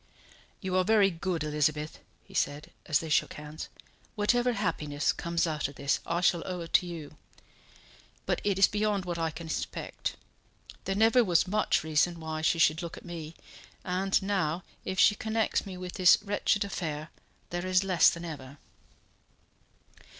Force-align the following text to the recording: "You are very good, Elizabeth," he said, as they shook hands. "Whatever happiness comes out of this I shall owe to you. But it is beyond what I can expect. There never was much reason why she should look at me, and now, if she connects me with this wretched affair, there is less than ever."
"You 0.61 0.75
are 0.77 0.83
very 0.83 1.11
good, 1.11 1.43
Elizabeth," 1.43 1.99
he 2.23 2.33
said, 2.33 2.71
as 2.87 2.97
they 2.97 3.09
shook 3.09 3.33
hands. 3.33 3.69
"Whatever 4.15 4.53
happiness 4.53 5.13
comes 5.13 5.45
out 5.45 5.67
of 5.67 5.75
this 5.75 5.99
I 6.07 6.21
shall 6.21 6.41
owe 6.47 6.65
to 6.65 6.85
you. 6.87 7.17
But 8.25 8.41
it 8.43 8.57
is 8.57 8.67
beyond 8.67 9.05
what 9.05 9.19
I 9.19 9.29
can 9.29 9.45
expect. 9.45 10.15
There 10.85 10.95
never 10.95 11.23
was 11.23 11.47
much 11.47 11.83
reason 11.83 12.19
why 12.19 12.41
she 12.41 12.57
should 12.57 12.81
look 12.81 12.97
at 12.97 13.05
me, 13.05 13.35
and 13.85 14.19
now, 14.23 14.63
if 14.85 14.97
she 14.99 15.13
connects 15.13 15.67
me 15.67 15.77
with 15.77 15.93
this 15.93 16.17
wretched 16.23 16.65
affair, 16.65 17.11
there 17.51 17.67
is 17.67 17.83
less 17.83 18.09
than 18.09 18.25
ever." 18.25 18.57